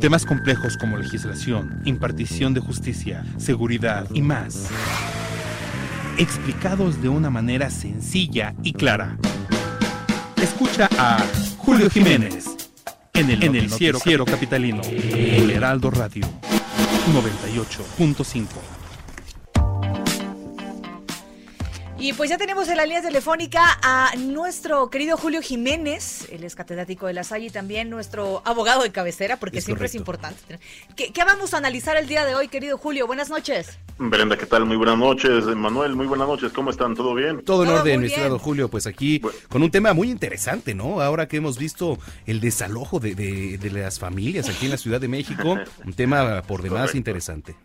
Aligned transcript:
Temas 0.00 0.24
complejos 0.24 0.76
como 0.76 0.96
legislación, 0.96 1.82
impartición 1.84 2.54
de 2.54 2.60
justicia, 2.60 3.24
seguridad 3.36 4.06
y 4.14 4.22
más. 4.22 4.68
Explicados 6.18 7.02
de 7.02 7.08
una 7.08 7.30
manera 7.30 7.70
sencilla 7.70 8.54
y 8.62 8.72
clara. 8.72 9.16
Escucha 10.40 10.88
a 10.98 11.24
Julio 11.56 11.90
Jiménez 11.90 12.46
en 13.14 13.30
el, 13.30 13.42
en 13.42 13.56
el 13.56 13.68
noticiero 13.68 14.24
capitalino, 14.24 14.82
el 14.82 15.50
Heraldo 15.50 15.90
Radio 15.90 16.26
98.5. 17.12 18.77
Y 22.00 22.12
pues 22.12 22.30
ya 22.30 22.38
tenemos 22.38 22.68
en 22.68 22.76
la 22.76 22.84
línea 22.86 23.02
telefónica 23.02 23.76
a 23.82 24.12
nuestro 24.16 24.88
querido 24.88 25.16
Julio 25.16 25.42
Jiménez, 25.42 26.28
él 26.30 26.44
es 26.44 26.54
catedrático 26.54 27.08
de 27.08 27.12
la 27.12 27.24
Salle 27.24 27.46
y 27.46 27.50
también 27.50 27.90
nuestro 27.90 28.40
abogado 28.44 28.84
de 28.84 28.92
cabecera, 28.92 29.36
porque 29.38 29.58
Es 29.58 29.64
siempre 29.64 29.86
es 29.86 29.96
importante. 29.96 30.60
¿Qué, 30.94 31.12
qué 31.12 31.24
vamos 31.24 31.54
a 31.54 31.56
analizar 31.56 31.96
el 31.96 32.06
día 32.06 32.24
de 32.24 32.36
hoy, 32.36 32.46
querido 32.46 32.78
Julio? 32.78 33.08
Buenas 33.08 33.30
noches. 33.30 33.80
Brenda, 33.98 34.36
¿qué 34.38 34.46
tal? 34.46 34.64
Muy 34.64 34.76
buenas 34.76 34.96
noches. 34.96 35.44
Manuel, 35.56 35.96
muy 35.96 36.06
buenas 36.06 36.28
noches. 36.28 36.52
¿Cómo 36.52 36.70
están? 36.70 36.94
¿Todo 36.94 37.14
bien? 37.16 37.42
Todo 37.44 37.64
en 37.64 37.70
orden, 37.70 38.00
mi 38.00 38.06
estimado. 38.06 38.38
Julio, 38.38 38.68
pues 38.68 38.86
aquí 38.86 39.20
con 39.48 39.64
un 39.64 39.70
tema 39.72 39.92
muy 39.92 40.08
interesante, 40.08 40.76
¿no? 40.76 41.00
Ahora 41.00 41.26
que 41.26 41.38
hemos 41.38 41.58
visto 41.58 41.98
el 42.26 42.40
desalojo 42.40 43.00
de, 43.00 43.16
de- 43.16 43.58
de 43.58 43.70
las 43.72 43.98
familias 43.98 44.48
aquí 44.48 44.66
en 44.66 44.70
la 44.70 44.78
Ciudad 44.78 45.00
de 45.00 45.08
México, 45.08 45.58
un 45.84 45.92
tema 45.94 46.42
por 46.42 46.62
demás 46.62 46.78
Correcto. 46.82 46.96
interesante. 46.98 47.56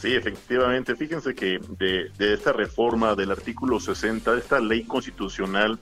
Sí, 0.00 0.14
efectivamente. 0.14 0.96
Fíjense 0.96 1.34
que 1.34 1.60
de, 1.78 2.10
de 2.16 2.32
esta 2.32 2.52
reforma 2.54 3.14
del 3.14 3.32
artículo 3.32 3.78
60, 3.78 4.32
de 4.32 4.38
esta 4.38 4.58
ley 4.58 4.84
constitucional, 4.84 5.78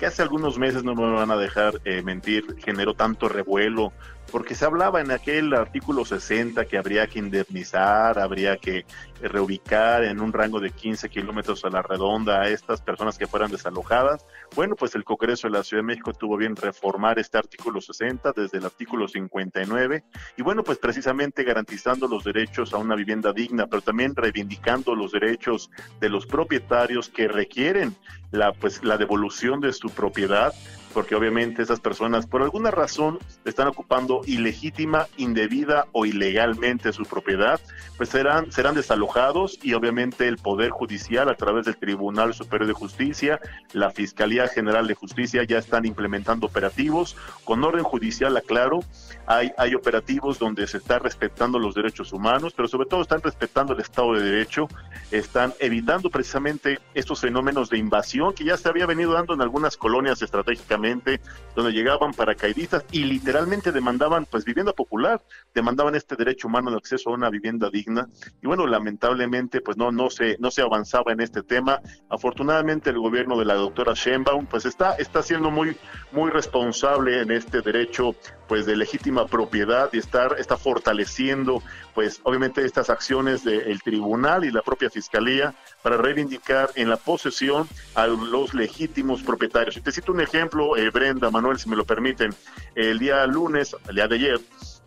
que 0.00 0.06
hace 0.06 0.22
algunos 0.22 0.58
meses 0.58 0.82
no 0.82 0.94
me 0.94 1.12
van 1.12 1.30
a 1.30 1.36
dejar 1.36 1.74
eh, 1.84 2.02
mentir, 2.02 2.56
generó 2.64 2.94
tanto 2.94 3.28
revuelo, 3.28 3.92
porque 4.32 4.54
se 4.54 4.64
hablaba 4.64 5.02
en 5.02 5.10
aquel 5.10 5.52
artículo 5.52 6.06
60 6.06 6.64
que 6.64 6.78
habría 6.78 7.06
que 7.06 7.18
indemnizar, 7.18 8.18
habría 8.18 8.56
que 8.56 8.78
eh, 8.78 8.84
reubicar 9.20 10.04
en 10.04 10.22
un 10.22 10.32
rango 10.32 10.58
de 10.58 10.70
15 10.70 11.10
kilómetros 11.10 11.66
a 11.66 11.68
la 11.68 11.82
redonda 11.82 12.40
a 12.40 12.48
estas 12.48 12.80
personas 12.80 13.18
que 13.18 13.26
fueran 13.26 13.50
desalojadas. 13.50 14.24
Bueno, 14.56 14.74
pues 14.74 14.94
el 14.94 15.04
Congreso 15.04 15.48
de 15.48 15.58
la 15.58 15.64
Ciudad 15.64 15.82
de 15.82 15.88
México 15.88 16.14
tuvo 16.14 16.38
bien 16.38 16.56
reformar 16.56 17.18
este 17.18 17.36
artículo 17.36 17.82
60 17.82 18.32
desde 18.34 18.56
el 18.56 18.64
artículo 18.64 19.06
59 19.06 20.04
y 20.38 20.42
bueno, 20.42 20.64
pues 20.64 20.78
precisamente 20.78 21.44
garantizando 21.44 22.08
los 22.08 22.24
derechos 22.24 22.72
a 22.72 22.78
una 22.78 22.94
vivienda 22.94 23.34
digna, 23.34 23.66
pero 23.66 23.82
también 23.82 24.16
reivindicando 24.16 24.94
los 24.94 25.12
derechos 25.12 25.70
de 26.00 26.08
los 26.08 26.24
propietarios 26.24 27.10
que 27.10 27.28
requieren 27.28 27.94
la 28.30 28.52
pues 28.52 28.82
la 28.84 28.96
devolución 28.96 29.60
de 29.60 29.72
su 29.72 29.90
propiedad 29.90 30.54
porque 30.92 31.14
obviamente 31.14 31.62
esas 31.62 31.80
personas 31.80 32.26
por 32.26 32.42
alguna 32.42 32.70
razón 32.70 33.18
están 33.44 33.68
ocupando 33.68 34.22
ilegítima, 34.26 35.06
indebida 35.16 35.86
o 35.92 36.06
ilegalmente 36.06 36.92
su 36.92 37.04
propiedad, 37.04 37.60
pues 37.96 38.08
serán 38.08 38.52
serán 38.52 38.74
desalojados 38.74 39.58
y 39.62 39.74
obviamente 39.74 40.28
el 40.28 40.36
poder 40.36 40.70
judicial 40.70 41.28
a 41.28 41.34
través 41.34 41.66
del 41.66 41.76
Tribunal 41.76 42.34
Superior 42.34 42.66
de 42.66 42.74
Justicia, 42.74 43.40
la 43.72 43.90
Fiscalía 43.90 44.48
General 44.48 44.86
de 44.86 44.94
Justicia 44.94 45.44
ya 45.44 45.58
están 45.58 45.86
implementando 45.86 46.46
operativos. 46.46 47.16
Con 47.44 47.62
orden 47.64 47.84
judicial, 47.84 48.36
aclaro, 48.36 48.80
hay, 49.26 49.52
hay 49.56 49.74
operativos 49.74 50.38
donde 50.38 50.66
se 50.66 50.78
está 50.78 50.98
respetando 50.98 51.58
los 51.58 51.74
derechos 51.74 52.12
humanos, 52.12 52.52
pero 52.56 52.68
sobre 52.68 52.88
todo 52.88 53.02
están 53.02 53.22
respetando 53.22 53.72
el 53.72 53.80
Estado 53.80 54.14
de 54.14 54.22
Derecho, 54.22 54.68
están 55.10 55.52
evitando 55.58 56.10
precisamente 56.10 56.78
estos 56.94 57.20
fenómenos 57.20 57.70
de 57.70 57.78
invasión 57.78 58.32
que 58.34 58.44
ya 58.44 58.56
se 58.56 58.68
había 58.68 58.86
venido 58.86 59.12
dando 59.12 59.34
en 59.34 59.42
algunas 59.42 59.76
colonias 59.76 60.22
estratégicamente, 60.22 60.79
donde 61.54 61.72
llegaban 61.72 62.12
paracaidistas 62.12 62.84
y 62.92 63.04
literalmente 63.04 63.72
demandaban 63.72 64.26
pues 64.26 64.44
vivienda 64.44 64.72
popular, 64.72 65.22
demandaban 65.54 65.94
este 65.94 66.16
derecho 66.16 66.48
humano 66.48 66.70
de 66.70 66.76
acceso 66.76 67.10
a 67.10 67.14
una 67.14 67.30
vivienda 67.30 67.70
digna 67.70 68.08
y 68.40 68.46
bueno, 68.46 68.66
lamentablemente 68.66 69.60
pues 69.60 69.76
no 69.76 69.90
no 69.90 70.10
se 70.10 70.36
no 70.38 70.50
se 70.50 70.62
avanzaba 70.62 71.12
en 71.12 71.20
este 71.20 71.42
tema. 71.42 71.80
Afortunadamente 72.08 72.90
el 72.90 72.98
gobierno 72.98 73.38
de 73.38 73.44
la 73.44 73.54
doctora 73.54 73.94
Sheinbaum 73.94 74.46
pues 74.46 74.64
está 74.64 74.94
está 74.94 75.22
siendo 75.22 75.50
muy 75.50 75.76
muy 76.12 76.30
responsable 76.30 77.20
en 77.22 77.30
este 77.30 77.60
derecho 77.62 78.14
pues 78.48 78.66
de 78.66 78.76
legítima 78.76 79.26
propiedad 79.26 79.90
y 79.92 79.98
estar 79.98 80.36
está 80.38 80.56
fortaleciendo 80.56 81.62
pues 81.94 82.20
obviamente 82.24 82.64
estas 82.64 82.90
acciones 82.90 83.44
del 83.44 83.80
tribunal 83.82 84.44
y 84.44 84.50
la 84.50 84.62
propia 84.62 84.90
fiscalía 84.90 85.54
para 85.82 85.96
reivindicar 85.96 86.70
en 86.74 86.88
la 86.88 86.96
posesión 86.96 87.68
a 87.94 88.06
los 88.06 88.54
legítimos 88.54 89.22
propietarios. 89.22 89.76
Y 89.76 89.80
te 89.80 89.92
cito 89.92 90.12
un 90.12 90.20
ejemplo, 90.20 90.76
eh, 90.76 90.90
Brenda, 90.90 91.30
Manuel, 91.30 91.58
si 91.58 91.68
me 91.68 91.76
lo 91.76 91.84
permiten. 91.84 92.34
El 92.74 92.98
día 92.98 93.26
lunes, 93.26 93.74
el 93.88 93.94
día 93.94 94.08
de 94.08 94.16
ayer, 94.16 94.40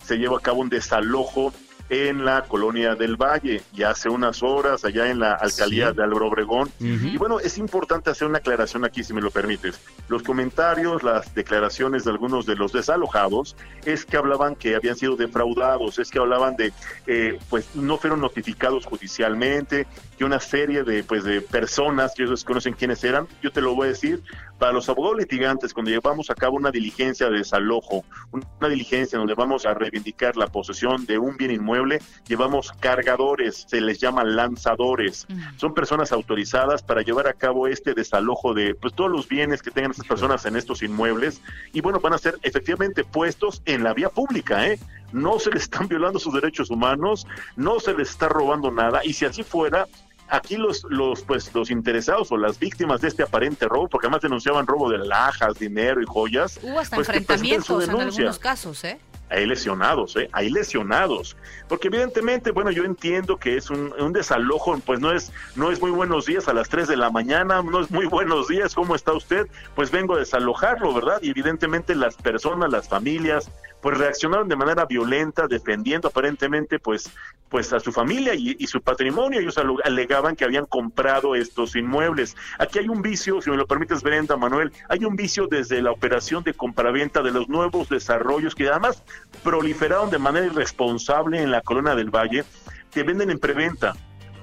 se 0.03 0.17
llevó 0.17 0.37
a 0.37 0.41
cabo 0.41 0.61
un 0.61 0.69
desalojo 0.69 1.53
en 1.89 2.25
la 2.25 2.43
colonia 2.43 2.95
del 2.95 3.17
Valle, 3.17 3.61
ya 3.73 3.91
hace 3.91 4.09
unas 4.09 4.41
horas, 4.41 4.83
allá 4.85 5.09
en 5.09 5.19
la 5.19 5.33
alcaldía 5.33 5.89
Sí. 5.91 5.95
de 5.97 6.03
Álvaro 6.03 6.27
Obregón. 6.27 6.71
Y 6.79 7.17
bueno, 7.17 7.39
es 7.39 7.57
importante 7.57 8.09
hacer 8.09 8.27
una 8.27 8.39
aclaración 8.39 8.83
aquí, 8.85 9.03
si 9.03 9.13
me 9.13 9.21
lo 9.21 9.29
permites. 9.31 9.79
Los 10.07 10.23
comentarios, 10.23 11.03
las 11.03 11.33
declaraciones 11.35 12.03
de 12.05 12.11
algunos 12.11 12.45
de 12.45 12.55
los 12.55 12.71
desalojados, 12.71 13.55
es 13.85 14.05
que 14.05 14.17
hablaban 14.17 14.55
que 14.55 14.75
habían 14.75 14.95
sido 14.95 15.15
defraudados, 15.15 15.99
es 15.99 16.09
que 16.09 16.19
hablaban 16.19 16.55
de, 16.55 16.71
eh, 17.05 17.37
pues 17.49 17.75
no 17.75 17.97
fueron 17.97 18.21
notificados 18.21 18.85
judicialmente, 18.85 19.85
que 20.17 20.25
una 20.25 20.39
serie 20.39 20.83
de, 20.83 21.03
pues, 21.03 21.23
de 21.23 21.41
personas, 21.41 22.13
que 22.15 22.23
ellos 22.23 22.39
desconocen 22.39 22.73
quiénes 22.73 23.03
eran, 23.03 23.27
yo 23.41 23.51
te 23.51 23.61
lo 23.61 23.75
voy 23.75 23.87
a 23.87 23.89
decir, 23.89 24.21
para 24.63 24.71
los 24.71 24.87
abogados 24.87 25.17
litigantes, 25.17 25.73
cuando 25.73 25.91
llevamos 25.91 26.29
a 26.29 26.35
cabo 26.35 26.55
una 26.55 26.71
diligencia 26.71 27.29
de 27.29 27.39
desalojo, 27.39 28.05
una 28.31 28.69
diligencia 28.69 29.19
donde 29.19 29.33
vamos 29.33 29.65
a 29.65 29.73
reivindicar 29.73 30.37
la 30.37 30.47
posesión 30.47 31.05
de 31.05 31.17
un 31.17 31.35
bien 31.35 31.51
inmueble, 31.51 31.99
llevamos 32.29 32.71
cargadores, 32.79 33.65
se 33.67 33.81
les 33.81 33.99
llama 33.99 34.23
lanzadores. 34.23 35.27
Son 35.57 35.73
personas 35.73 36.13
autorizadas 36.13 36.81
para 36.81 37.01
llevar 37.01 37.27
a 37.27 37.33
cabo 37.33 37.67
este 37.67 37.93
desalojo 37.93 38.53
de 38.53 38.73
pues 38.73 38.93
todos 38.93 39.11
los 39.11 39.27
bienes 39.27 39.61
que 39.61 39.69
tengan 39.69 39.91
estas 39.91 40.07
personas 40.07 40.45
en 40.45 40.55
estos 40.55 40.81
inmuebles 40.81 41.41
y 41.73 41.81
bueno, 41.81 41.99
van 41.99 42.13
a 42.13 42.17
ser 42.17 42.39
efectivamente 42.41 43.03
puestos 43.03 43.61
en 43.65 43.83
la 43.83 43.93
vía 43.93 44.07
pública, 44.07 44.65
¿eh? 44.65 44.79
No 45.11 45.39
se 45.39 45.51
les 45.51 45.63
están 45.63 45.89
violando 45.89 46.19
sus 46.19 46.33
derechos 46.33 46.69
humanos, 46.69 47.27
no 47.57 47.81
se 47.81 47.93
les 47.93 48.11
está 48.11 48.29
robando 48.29 48.71
nada 48.71 49.01
y 49.03 49.11
si 49.11 49.25
así 49.25 49.43
fuera, 49.43 49.89
aquí 50.29 50.57
los, 50.57 50.83
los, 50.89 51.21
pues, 51.21 51.53
los 51.53 51.69
interesados 51.69 52.31
o 52.31 52.37
las 52.37 52.59
víctimas 52.59 53.01
de 53.01 53.07
este 53.07 53.23
aparente 53.23 53.67
robo, 53.67 53.87
porque 53.87 54.07
además 54.07 54.21
denunciaban 54.21 54.67
robo 54.67 54.89
de 54.89 54.97
alhajas, 54.97 55.59
dinero 55.59 56.01
y 56.01 56.05
joyas. 56.05 56.59
Hubo 56.61 56.79
hasta 56.79 56.95
pues, 56.95 57.09
enfrentamientos 57.09 57.83
en 57.83 57.89
algunos 57.89 58.39
casos, 58.39 58.83
¿eh? 58.83 58.99
Hay 59.29 59.47
lesionados, 59.47 60.15
¿eh? 60.15 60.29
Hay 60.31 60.49
lesionados. 60.49 61.35
Porque 61.67 61.87
evidentemente, 61.87 62.51
bueno, 62.51 62.69
yo 62.69 62.83
entiendo 62.83 63.37
que 63.37 63.57
es 63.57 63.69
un, 63.69 63.91
un 63.99 64.13
desalojo, 64.13 64.77
pues 64.85 64.99
no 64.99 65.11
es, 65.11 65.31
no 65.55 65.71
es 65.71 65.81
muy 65.81 65.89
buenos 65.89 66.27
días 66.27 66.47
a 66.47 66.53
las 66.53 66.69
3 66.69 66.87
de 66.87 66.97
la 66.97 67.09
mañana, 67.09 67.63
no 67.63 67.81
es 67.81 67.89
muy 67.89 68.05
buenos 68.05 68.47
días, 68.47 68.75
¿cómo 68.75 68.93
está 68.95 69.13
usted? 69.13 69.47
Pues 69.75 69.89
vengo 69.89 70.15
a 70.15 70.19
desalojarlo, 70.19 70.93
¿verdad? 70.93 71.19
Y 71.21 71.31
evidentemente 71.31 71.95
las 71.95 72.15
personas, 72.15 72.69
las 72.69 72.87
familias, 72.87 73.49
pues 73.83 73.97
reaccionaron 73.97 74.47
de 74.47 74.55
manera 74.55 74.85
violenta, 74.85 75.45
defendiendo 75.45 76.07
aparentemente, 76.07 76.79
pues, 76.79 77.11
pues 77.49 77.73
a 77.73 77.81
su 77.81 77.91
familia 77.91 78.33
y, 78.33 78.65
su 78.65 78.81
patrimonio. 78.81 79.41
Ellos 79.41 79.59
alegaban 79.83 80.37
que 80.37 80.45
habían 80.45 80.65
comprado 80.65 81.35
estos 81.35 81.75
inmuebles. 81.75 82.37
Aquí 82.59 82.79
hay 82.79 82.87
un 82.87 83.01
vicio, 83.01 83.41
si 83.41 83.51
me 83.51 83.57
lo 83.57 83.67
permites, 83.67 84.01
Brenda, 84.01 84.37
Manuel, 84.37 84.71
hay 84.87 85.03
un 85.03 85.17
vicio 85.17 85.47
desde 85.47 85.81
la 85.81 85.91
operación 85.91 86.45
de 86.45 86.53
compraventa 86.53 87.21
de 87.21 87.31
los 87.31 87.49
nuevos 87.49 87.89
desarrollos 87.89 88.55
que 88.55 88.69
además 88.69 89.03
proliferaron 89.43 90.09
de 90.09 90.17
manera 90.17 90.45
irresponsable 90.45 91.41
en 91.41 91.51
la 91.51 91.59
colonia 91.59 91.93
del 91.93 92.09
Valle. 92.09 92.45
Te 92.89 93.03
venden 93.03 93.31
en 93.31 93.39
preventa, 93.39 93.97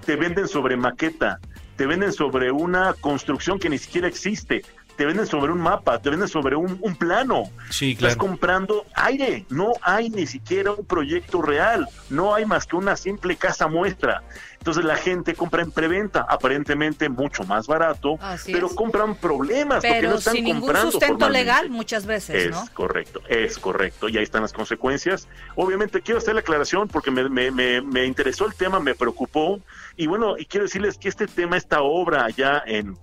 te 0.05 0.17
venden 0.17 0.49
sobre 0.49 0.77
maqueta, 0.77 1.41
te 1.77 1.87
venden 1.87 2.13
sobre 2.13 2.53
una 2.53 2.93
construcción 2.93 3.59
que 3.59 3.71
ni 3.71 3.79
siquiera 3.79 4.07
existe, 4.07 4.67
te 5.01 5.07
venden 5.07 5.27
sobre 5.27 5.51
un 5.51 5.63
mapa, 5.63 5.99
te 5.99 6.11
venden 6.11 6.29
sobre 6.29 6.57
un, 6.57 6.77
un 6.83 6.95
plano. 6.95 7.45
Sí, 7.71 7.93
Estás 7.93 8.17
claro. 8.17 8.19
comprando 8.19 8.85
aire, 8.93 9.47
no 9.49 9.73
hay 9.81 10.11
ni 10.11 10.27
siquiera 10.27 10.73
un 10.73 10.85
proyecto 10.85 11.41
real, 11.41 11.89
no 12.11 12.35
hay 12.35 12.45
más 12.45 12.67
que 12.67 12.77
una 12.77 12.97
simple 12.99 13.35
casa 13.37 13.67
muestra. 13.67 14.23
Entonces 14.59 14.85
la 14.85 14.97
gente 14.97 15.35
compra 15.35 15.63
en 15.63 15.71
preventa, 15.71 16.27
aparentemente 16.29 17.09
mucho 17.09 17.45
más 17.45 17.67
barato, 17.67 18.19
Así 18.21 18.53
pero 18.53 18.67
es. 18.67 18.75
compran 18.75 19.15
problemas 19.15 19.77
porque 19.77 19.89
no 19.95 20.01
Pero 20.09 20.15
están 20.17 20.35
sin 20.35 20.45
ningún 20.45 20.61
comprando 20.61 20.91
sustento 20.93 21.31
legal 21.31 21.71
muchas 21.71 22.05
veces, 22.05 22.45
Es 22.45 22.51
¿no? 22.51 22.69
correcto, 22.75 23.23
es 23.27 23.59
correcto, 23.59 24.07
y 24.11 24.19
ahí 24.19 24.23
están 24.23 24.43
las 24.43 24.53
consecuencias. 24.53 25.29
Obviamente 25.57 26.03
quiero 26.03 26.19
hacer 26.19 26.35
la 26.35 26.41
aclaración 26.41 26.89
porque 26.89 27.11
me, 27.11 27.27
me- 27.31 27.51
me- 27.51 27.81
me 27.81 28.05
interesó 28.05 28.45
el 28.45 28.55
tema, 28.55 28.81
me 28.81 28.95
preocupó, 28.95 29.61
y 29.97 30.07
bueno, 30.09 30.37
y 30.37 30.45
quiero 30.45 30.67
decirles 30.67 30.99
que 30.99 31.09
este 31.09 31.27
tema, 31.27 31.57
esta 31.57 31.81
obra 31.81 32.27
allá 32.27 32.63
en 32.67 32.99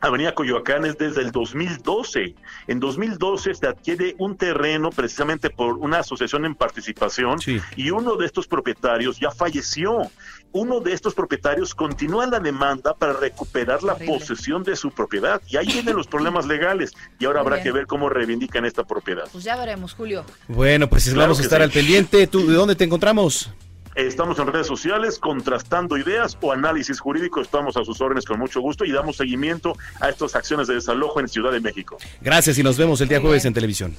Avenida 0.00 0.32
Coyoacán 0.34 0.84
es 0.86 0.96
desde 0.96 1.22
el 1.22 1.32
2012. 1.32 2.34
En 2.68 2.78
2012 2.80 3.54
se 3.54 3.66
adquiere 3.66 4.14
un 4.18 4.36
terreno 4.36 4.90
precisamente 4.90 5.50
por 5.50 5.74
una 5.74 5.98
asociación 6.00 6.44
en 6.44 6.54
participación 6.54 7.40
Sí. 7.40 7.60
y 7.76 7.90
uno 7.90 8.16
de 8.16 8.26
estos 8.26 8.46
propietarios 8.46 9.18
ya 9.18 9.30
falleció. 9.30 10.10
Uno 10.52 10.80
de 10.80 10.94
estos 10.94 11.14
propietarios 11.14 11.74
continúa 11.74 12.26
la 12.26 12.40
demanda 12.40 12.94
para 12.94 13.12
recuperar 13.12 13.82
la 13.82 13.94
Horrible. 13.94 14.18
posesión 14.18 14.62
de 14.62 14.76
su 14.76 14.90
propiedad 14.90 15.42
y 15.48 15.56
ahí 15.58 15.66
vienen 15.66 15.94
los 15.96 16.06
problemas 16.08 16.46
legales 16.46 16.92
y 17.18 17.26
ahora 17.26 17.40
Muy 17.40 17.46
habrá 17.48 17.56
bien. 17.56 17.64
que 17.64 17.72
ver 17.72 17.86
cómo 17.86 18.08
reivindican 18.08 18.64
esta 18.64 18.84
propiedad. 18.84 19.24
Pues 19.30 19.44
ya 19.44 19.56
veremos, 19.56 19.92
Julio. 19.94 20.24
Bueno, 20.46 20.88
pues 20.88 21.04
Claro 21.04 21.20
vamos 21.20 21.40
a 21.40 21.42
estar 21.42 21.58
sí. 21.58 21.64
al 21.64 21.70
pendiente. 21.70 22.26
¿Tú 22.28 22.46
de 22.46 22.54
dónde 22.54 22.76
te 22.76 22.84
encontramos? 22.84 23.50
Estamos 23.98 24.38
en 24.38 24.46
redes 24.46 24.68
sociales 24.68 25.18
contrastando 25.18 25.98
ideas 25.98 26.38
o 26.40 26.52
análisis 26.52 27.00
jurídico. 27.00 27.40
Estamos 27.40 27.76
a 27.76 27.84
sus 27.84 28.00
órdenes 28.00 28.24
con 28.24 28.38
mucho 28.38 28.60
gusto 28.60 28.84
y 28.84 28.92
damos 28.92 29.16
seguimiento 29.16 29.76
a 29.98 30.08
estas 30.08 30.36
acciones 30.36 30.68
de 30.68 30.74
desalojo 30.74 31.18
en 31.18 31.26
Ciudad 31.26 31.50
de 31.50 31.58
México. 31.58 31.98
Gracias 32.20 32.56
y 32.58 32.62
nos 32.62 32.78
vemos 32.78 33.00
el 33.00 33.08
día 33.08 33.20
jueves 33.20 33.44
en 33.44 33.54
televisión. 33.54 33.96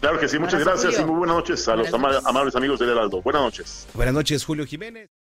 Claro 0.00 0.20
que 0.20 0.28
sí, 0.28 0.38
muchas 0.38 0.62
gracias 0.62 1.00
y 1.00 1.04
muy 1.06 1.16
buenas 1.16 1.36
noches 1.36 1.66
a 1.66 1.76
los 1.76 1.88
amables 1.94 2.56
amigos 2.56 2.78
del 2.78 2.90
Heraldo. 2.90 3.22
Buenas 3.22 3.40
noches. 3.40 3.88
Buenas 3.94 4.12
noches, 4.12 4.44
Julio 4.44 4.66
Jiménez. 4.66 5.08